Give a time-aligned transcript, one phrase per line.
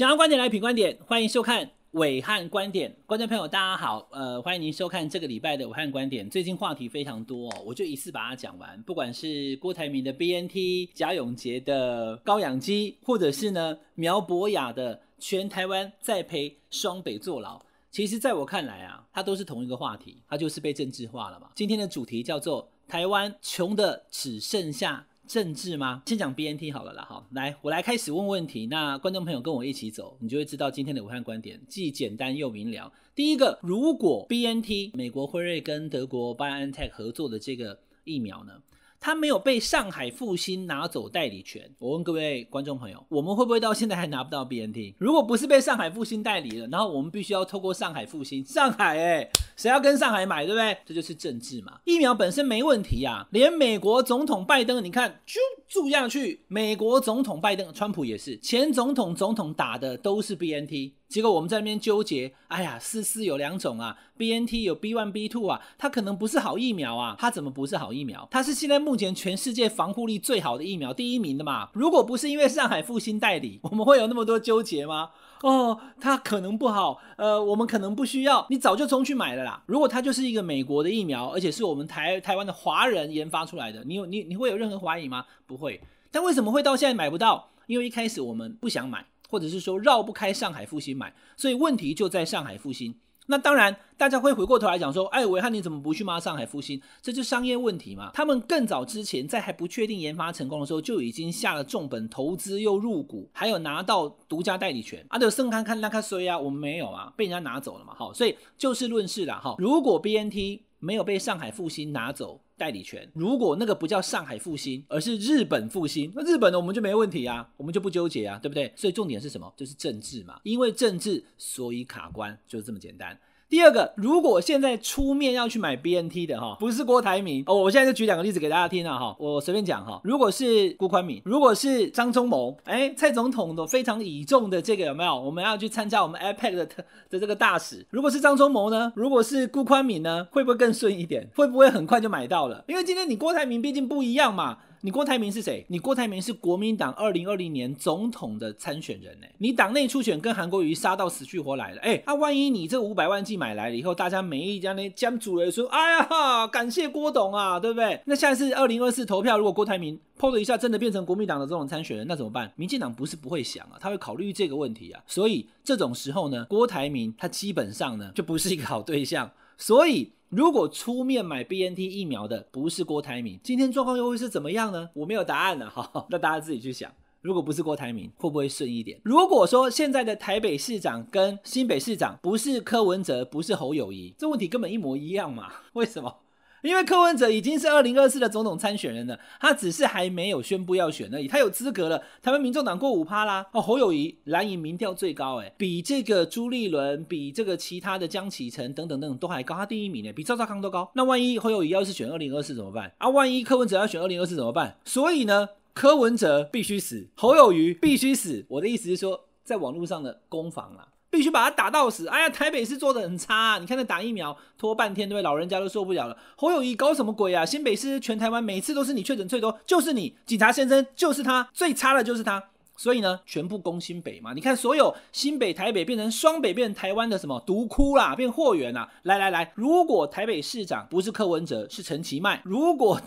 [0.00, 2.90] 想要观点来品观点，欢迎收看暐瀚观点。
[3.04, 6.26] 观众朋友，大家好，呃，欢迎您收看这个礼拜的暐瀚观点。
[6.30, 8.82] 最近话题非常多哦，我就一次把它讲完。
[8.84, 17.60] 不管是郭台铭的 BNT、贾永婕的高氧机，或者是呢苗博雅的全台湾再赔双北坐牢，
[17.90, 21.50] 其实在我看来啊，它都是同一个话题，它就是被政治化了嘛。
[21.54, 25.06] 今天的主题叫做台湾穷的只剩下。
[25.30, 26.02] 政治吗？
[26.06, 28.66] 先讲 BNT 好了啦，哈，来，我来开始问问题。
[28.66, 32.92] 那观众朋友跟我一起走，你就会知道今天的武汉观点既简单又明了。
[33.14, 38.54] 第一个，如果 BNT 美国辉瑞跟德国 BioNTech 合作的这个疫苗呢？
[39.02, 44.92] 它没有被上海复星拿走代理权，我问各位观众朋友，我们会不会到现在还拿不到 BNT？
[44.98, 50.74] 如果不是被上海复星代理了，然后我们必须要透过上海复星，上海哎，谁要跟上海买，对不对？
[50.86, 51.80] 这就是政治嘛。
[51.84, 60.92] 疫苗本身没问题啊，连美国总统拜登，你看就住下去，美国总统拜登，川普也是，前总统总统打的都是 BNT。
[61.10, 68.26] 结果我们在那边纠结，哎呀，思思有两种啊，BNT 有 B1、B2 啊，它可能不是好疫苗啊，它怎么不是好疫苗？
[68.30, 71.68] 它是现在目前全世界防护力最好的疫苗，第一名的嘛。
[71.74, 75.10] 如果不是因为上海复兴代理，我们会有那么多纠结吗？
[75.42, 79.62] 哦，它可能不好，呃，我们可能不需要，你早就冲去买了啦。
[79.66, 85.24] 如果它就是一个美国的疫苗，而且是我们台台湾的华人研发出来的，你有你你会有任何怀疑吗？
[85.46, 85.80] 不会。
[86.10, 87.50] 但为什么会到现在买不到？
[87.66, 89.06] 因为一开始我们不想买。
[89.30, 92.92] 或者是说绕不开上海复兴买，所以问题就在上海复兴。
[93.30, 96.82] 那当然，大家会回过头来讲说，哎，维汉你怎么不去骂上海复兴？
[97.00, 98.10] 这就是商业问题嘛。
[98.12, 105.06] 他们更早之前在还不确定研发成功的时候，就已经下了重本投资又入股，还有拿到独家代理权。
[105.08, 106.36] 啊，对，盛看看那看谁啊？
[106.36, 107.94] 我们没有啊，被人家拿走了嘛。
[107.94, 109.54] 好，所以就事论事了哈。
[109.58, 112.40] 如果 BNT 没有被上海复兴拿走。
[112.60, 118.70] 代理权，如果那个不叫上海复兴，而是日本复兴，那日本的我们就没问题啊，我们就不纠结啊，对不对？
[118.76, 119.50] 所以重点是什么？
[119.56, 123.18] 就是政治嘛，因为政治，所以卡关，就是这么简单。
[123.50, 135.20] 第二个，如果现在出面要去买 BNT 的哈，不是郭台铭哦，我现在就举两个例子给大家听啊哈，我随便讲哈，如果是辜宽敏，如果是张忠谋，哎，蔡总统的非常倚重的这个有没有？
[135.20, 138.92] 我们要去参加我们 APEC 的的这个大使，如果是张忠谋呢？
[138.94, 140.28] 如果是辜宽敏呢？
[140.30, 141.28] 会不会更顺一点？
[141.34, 142.64] 会不会很快就买到了？
[142.68, 144.58] 因为今天你郭台铭毕竟不一样嘛。
[144.82, 145.62] 你郭台铭是谁？
[145.68, 149.26] 你郭台铭是国民党二零二零年总统的参选人呢。
[149.36, 158.00] 你党内初选跟韩国瑜杀到死去活来了，哎，那、啊、万一你这五百万剂买来了以后，大家每一家呢将主人说，哎呀，感谢郭董啊，对不对？
[158.06, 162.50] 那下次二零二四投票，如果郭台铭 PO 了一下，真的变成国民党的这种参选人，那怎么办？
[162.56, 165.02] 民进党不是不会想啊，他会考虑这个问题啊。
[165.06, 169.30] 所以这种时候呢，郭台铭他基本上呢就不是一个好对象。
[169.58, 170.12] 所以。
[170.30, 174.88] 如果出面买 BNT 疫苗的不是郭台铭，今天状况又会是怎么样呢？
[174.94, 176.88] 我没有答案了，哈，那大家自己去想。
[177.20, 179.00] 如果不是郭台铭，会不会顺一点？
[179.02, 185.50] 如果说现在的台北市长跟新北市长不是柯文哲，不是侯友谊，这问题根本一模一样嘛？
[185.72, 186.18] 为什么？
[186.62, 192.02] 因为柯文哲已经是二零二四的总统参选人了，他只是还没有宣布要选而已，他有资格了。
[192.22, 200.90] 台湾民众党过五趴啦，哦，侯友谊蓝营民调最高，诶，比这个朱立伦、比这个其他的江启臣等等等等都还高，他第一名呢，比赵少康都高。
[200.94, 202.92] 那万一侯友谊要是选二零二四怎么办？
[202.98, 204.76] 啊，万一柯文哲要选二零二四怎么办？
[204.84, 208.44] 所以呢，柯文哲必须死，侯友谊必须死。
[208.48, 210.88] 我的意思是说，在网络上的攻防啊。
[211.10, 212.06] 必须把他打到死！
[212.06, 215.22] 哎呀，台北市做的很差，你看那打疫苗拖半天，对不对？
[215.22, 216.16] 老人家都受不了了。
[216.36, 217.44] 侯友宜搞什么鬼啊？
[217.44, 222.42] 新北市全台湾每次都是你确诊最多，就是你警察先生，就是他最差的，就是他。
[222.76, 224.32] 所以呢，全部攻新北嘛。
[224.32, 228.88] 你看，所有新北、台北变成双北，变成台湾的什么毒窟啦，变货源啦。
[229.02, 232.98] 来来来，如果台北市长不是柯文哲，是陈其迈；如果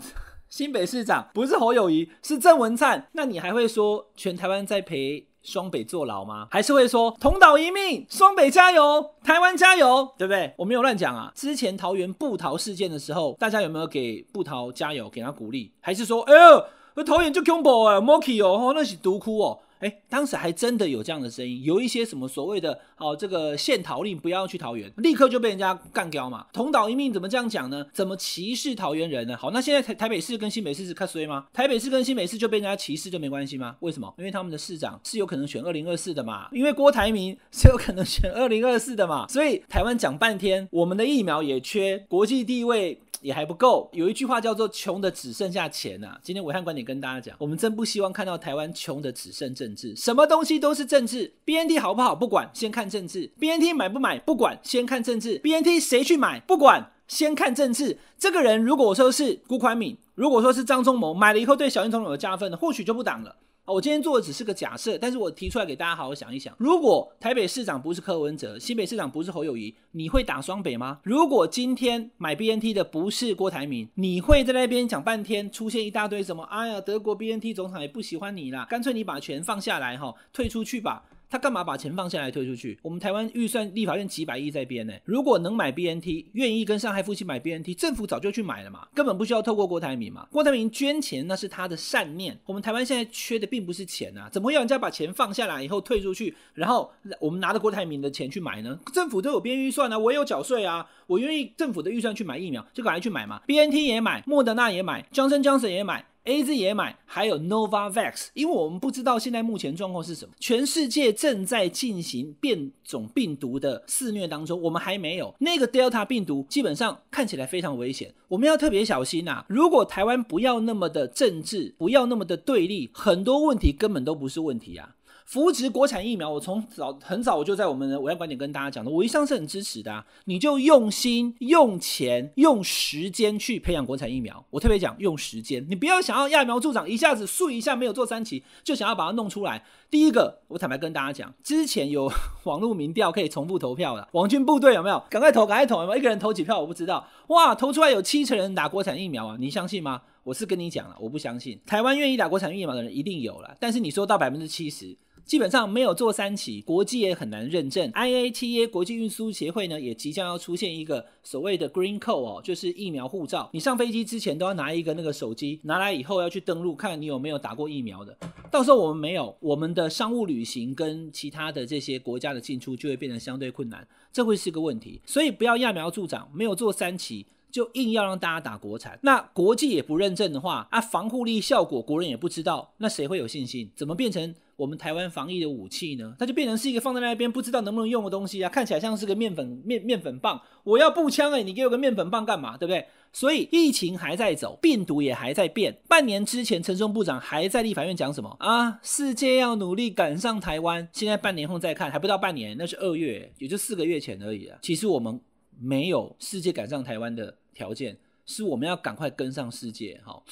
[0.48, 5.26] 新北市长不是侯友宜，是郑文灿，那你还会说全台湾在赔？
[5.44, 6.48] 双北坐牢吗？
[6.50, 10.52] 还是会说同岛一命，双北加油，台湾加油，对不对？
[10.56, 11.30] 我没有乱讲啊。
[11.34, 15.70] 之前桃园布桃事件的时候，大家有没有给布桃加油，给他鼓励？
[15.80, 16.64] 还是说，哎呦，
[16.94, 19.60] 那桃园就 combo 哎，Moki 哦，那是毒窟哦。
[19.84, 26.46] 哎，当时还真的有这样的声音，有一些什么所谓的哦，这个限桃令不要去桃园，立刻就被人家干掉嘛。
[26.54, 27.84] 同岛一命怎么这样讲呢？
[27.92, 29.36] 怎么歧视桃园人呢？
[29.36, 31.44] 好，那现在台台北市跟新北市是看衰吗？
[31.52, 33.76] 台北市跟新北市就被人家歧视就没关系吗？
[33.80, 34.14] 为什么？
[34.16, 42.98] 因为他们的市长是有可能选二零二四的嘛，因为郭台铭是有可能选二零二四的嘛，所以台湾讲半天，我们的疫苗也缺，国际地位。
[43.24, 46.18] 也还不够，有一句话叫做“穷的只剩下钱”呐。
[46.22, 51.32] 今天伟汉观点跟大家讲，我们真不希望看到台湾穷的只剩政治，什么东西都是政治。
[51.46, 57.96] BNT 好不好不管，先看政治；BNT 买不买不管，先看政治；BNT 谁去买不管，先看政治。
[58.18, 63.34] 这个人如果说是辜宽敏，如果说是张忠谋买了以后对小英总统有加分的，或许就不挡了。
[63.64, 66.54] 啊，我今天做的只是个假设，但是我提出来给大家好好想一想。
[66.58, 71.00] 如果台北市长不是柯文哲，新北市长不是侯友谊，你会打双北吗？
[71.02, 76.42] 如果今天买 BNT 的不是郭台铭，你会在那边讲半天，出现一大堆什么？
[76.44, 81.02] 哎呀，德国 BNT 总厂也不喜欢你啦，干脆你把权放下来哈，退出去吧。
[81.34, 82.78] 他干嘛把钱放下来退出去？
[82.80, 84.92] 我们台湾预算立法院几百亿在编呢？
[85.04, 90.28] 如果能买 BNT，愿意跟上海夫妻买 BNT，政府早就去买了嘛，根本不需要透过郭台铭嘛。
[90.30, 96.88] 郭台铭捐钱那是他的善念，我们台湾现在缺的并不是钱啊，怎么会人家把钱放下来以后退出去，然后
[97.18, 98.78] 我们拿着郭台铭的钱去买呢？
[98.92, 103.42] 政府都有编预算啊，我也有缴税啊，我愿意政府的预算去买疫苗，就赶快去买嘛。
[103.48, 106.06] BNT 也买，莫德纳也买江森江森也买。
[106.24, 110.34] AZ 也买，还有 Novavax，因为我们不知道现在目前状况是什么。
[110.40, 119.44] 全世界正在进行变种病毒的肆虐当中，我们还没有那个 Delta 病毒，基本上看起来非常危险，我们要特别小心呐。
[119.48, 124.96] 如果台湾不要那么的政治，不要那么的对立，很多问题根本都不是问题啊。
[125.24, 130.06] 扶植国产疫苗，我从早很早我就在我们的暐瀚观点跟大家讲的，我一向是很支持的啊。
[130.26, 134.44] 你就用心、用钱、用时间去培养国产疫苗。
[134.50, 139.64] 我特别讲用时间，你不要想要揠苗助长，一下子数一下没有做三期，就想要把它弄出来。
[139.90, 142.12] 第一个，我坦白跟大家讲，之前有
[142.44, 145.02] 网络民调可以重复投票的，网军部队有没有？
[145.08, 145.98] 赶快投，赶快投，有没有？
[145.98, 147.08] 一个人投几票我不知道。
[147.28, 150.02] 哇，投出来有七成人打国产疫苗啊，你相信吗？
[150.22, 151.58] 我是跟你讲了，我不相信。
[151.64, 154.94] 台湾愿意打国产疫苗的人一定有了，但是你说到百分之七十。
[155.24, 157.90] 基本上没有做三期，国际也很难认证。
[157.92, 163.48] IATA 国际运输协会呢，也即将要出现一个所谓的 Green Code 哦，就是疫苗护照。
[163.52, 168.16] 你上飞机之前都要拿一个那个手机，拿来以后要去登录，看你有没有打过疫苗的。
[168.50, 175.00] 到时候我们没有，我们的商务旅行跟其他的这些国家的进出就会变得相对困难，这会是个问题。
[175.06, 183.70] 所以不要揠苗助长，没有做三期就硬要让大家打国产，那国际也不认证的话啊，防护力效果国人也不知道，那谁会有信心？
[183.74, 184.34] 怎么变成？
[184.56, 190.40] 我们台湾防疫的武器呢，它就变成是一个放在那边不知道能不能用的东西啊，看起来像是个面粉面面粉棒。
[190.62, 192.56] 我要步枪哎，你给我个面粉棒干嘛？
[192.56, 192.86] 对不对？
[193.12, 195.76] 所以疫情还在走，病毒也还在变。
[195.88, 198.80] 半年之前，陈松部长还在立法院讲什么啊？
[198.82, 200.88] 世界要努力赶上台湾。
[200.92, 204.58] 现在半年后再看，还不到半年，那是二月，也就四个月前而已啊。
[204.62, 205.20] 其实我们
[205.60, 207.96] 没有世界赶上台湾的条件，
[208.26, 210.00] 是我们要赶快跟上世界。
[210.04, 210.24] 好。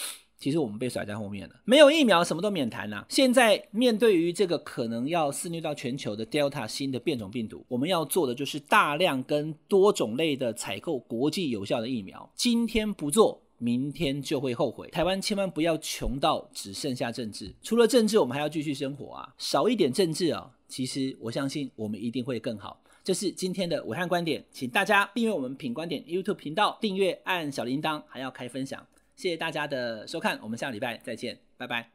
[0.42, 3.06] 其实我们被甩在后面了，没有疫苗，什么都免谈呐。
[3.08, 12.28] 现在面对于这个可能要肆虐到全球的 Delta 新的变种病毒，我们要做的就是大量跟多种类的采购国际有效的疫苗。
[12.34, 14.88] 今天不做，明天就会后悔。
[14.88, 19.32] 台湾千万不要穷到只剩下政治，除了政治，我们还要继续生活啊。
[19.38, 22.82] 少一点政治啊，其实我相信我们一定会更好。
[23.04, 28.84] 这是今天的暐瀚观点，请大家订阅我们品观点 YouTube 频道，订阅按小铃铛，还要开分享。
[29.14, 31.92] 谢谢大家的收看，我们下礼拜再见，拜拜。